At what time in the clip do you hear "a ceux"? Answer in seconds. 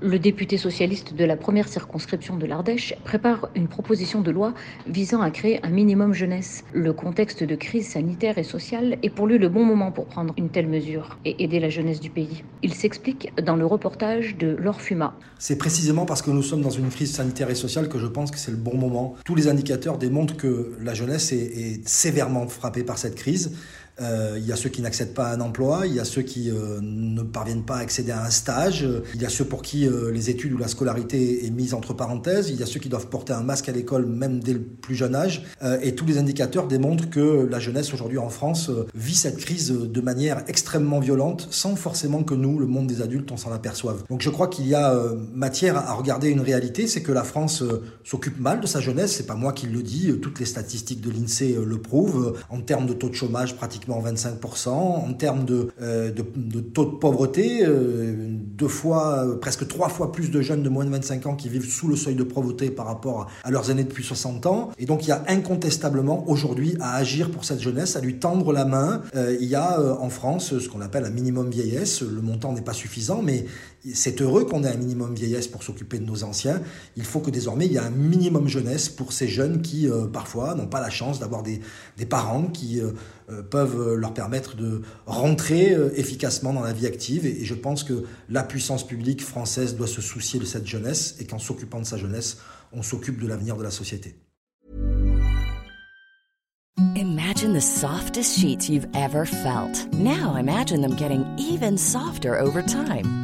24.52-24.70, 26.00-26.22, 29.26-29.44, 32.62-32.80